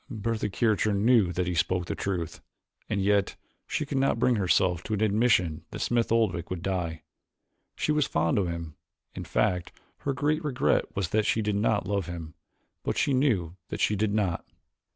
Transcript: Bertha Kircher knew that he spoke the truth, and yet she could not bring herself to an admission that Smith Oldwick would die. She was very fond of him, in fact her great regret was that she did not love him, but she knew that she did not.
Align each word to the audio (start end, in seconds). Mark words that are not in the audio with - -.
Bertha 0.09 0.49
Kircher 0.49 0.95
knew 0.95 1.31
that 1.31 1.45
he 1.45 1.53
spoke 1.53 1.85
the 1.85 1.93
truth, 1.93 2.41
and 2.89 3.03
yet 3.03 3.35
she 3.67 3.85
could 3.85 3.99
not 3.99 4.17
bring 4.17 4.33
herself 4.37 4.81
to 4.81 4.95
an 4.95 5.01
admission 5.03 5.63
that 5.69 5.77
Smith 5.77 6.11
Oldwick 6.11 6.49
would 6.49 6.63
die. 6.63 7.03
She 7.75 7.91
was 7.91 8.07
very 8.07 8.11
fond 8.13 8.39
of 8.39 8.47
him, 8.49 8.73
in 9.13 9.25
fact 9.25 9.71
her 9.99 10.13
great 10.13 10.43
regret 10.43 10.95
was 10.95 11.09
that 11.09 11.27
she 11.27 11.43
did 11.43 11.55
not 11.55 11.85
love 11.85 12.07
him, 12.07 12.33
but 12.81 12.97
she 12.97 13.13
knew 13.13 13.57
that 13.67 13.79
she 13.79 13.95
did 13.95 14.11
not. 14.11 14.43